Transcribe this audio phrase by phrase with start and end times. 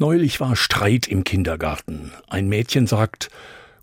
[0.00, 2.12] Neulich war Streit im Kindergarten.
[2.28, 3.30] Ein Mädchen sagt,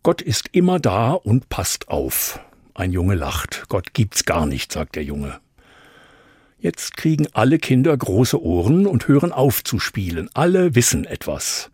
[0.02, 2.39] Gott ist immer da und passt auf.
[2.73, 3.65] Ein Junge lacht.
[3.67, 5.41] Gott gibt's gar nicht, sagt der Junge.
[6.57, 10.29] Jetzt kriegen alle Kinder große Ohren und hören auf zu spielen.
[10.33, 11.70] Alle wissen etwas.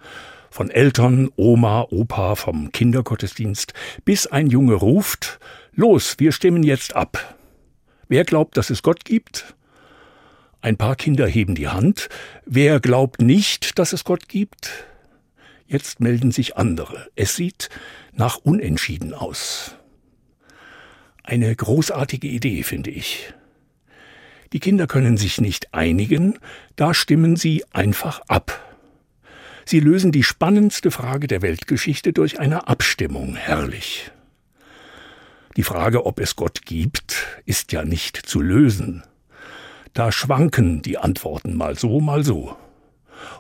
[0.50, 5.40] Von Eltern, Oma, Opa, vom Kindergottesdienst, bis ein Junge ruft,
[5.74, 7.38] Los, wir stimmen jetzt ab.
[8.08, 9.56] Wer glaubt, dass es Gott gibt?
[10.62, 12.08] Ein paar Kinder heben die Hand.
[12.46, 14.86] Wer glaubt nicht, dass es Gott gibt?
[15.66, 17.10] Jetzt melden sich andere.
[17.16, 17.70] Es sieht
[18.14, 19.76] nach Unentschieden aus.
[21.24, 23.34] Eine großartige Idee, finde ich.
[24.54, 26.38] Die Kinder können sich nicht einigen,
[26.76, 28.60] da stimmen sie einfach ab.
[29.66, 33.36] Sie lösen die spannendste Frage der Weltgeschichte durch eine Abstimmung.
[33.36, 34.12] Herrlich.
[35.56, 39.04] Die Frage, ob es Gott gibt, ist ja nicht zu lösen.
[39.94, 42.56] Da schwanken die Antworten mal so, mal so.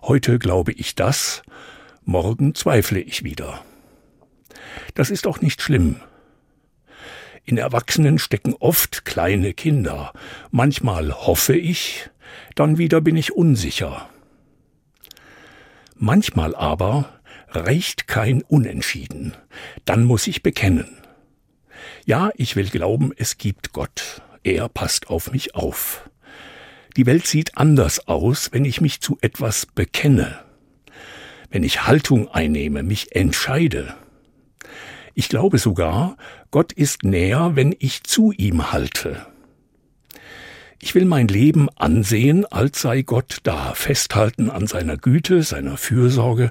[0.01, 1.43] Heute glaube ich das,
[2.03, 3.63] morgen zweifle ich wieder.
[4.93, 6.01] Das ist auch nicht schlimm.
[7.45, 10.13] In Erwachsenen stecken oft kleine Kinder.
[10.51, 12.09] Manchmal hoffe ich,
[12.55, 14.09] dann wieder bin ich unsicher.
[15.95, 19.35] Manchmal aber reicht kein Unentschieden.
[19.85, 20.97] Dann muss ich bekennen.
[22.05, 24.21] Ja, ich will glauben, es gibt Gott.
[24.43, 26.09] Er passt auf mich auf.
[26.97, 30.39] Die Welt sieht anders aus, wenn ich mich zu etwas bekenne,
[31.49, 33.95] wenn ich Haltung einnehme, mich entscheide.
[35.13, 36.17] Ich glaube sogar,
[36.51, 39.25] Gott ist näher, wenn ich zu ihm halte.
[40.83, 46.49] Ich will mein Leben ansehen, als sei Gott da, festhalten an seiner Güte, seiner Fürsorge.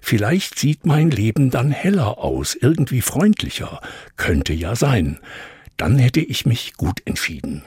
[0.00, 3.80] Vielleicht sieht mein Leben dann heller aus, irgendwie freundlicher,
[4.16, 5.20] könnte ja sein.
[5.76, 7.62] Dann hätte ich mich gut entschieden.